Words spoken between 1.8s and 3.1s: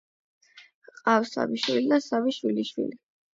და სამი შვილიშვილი.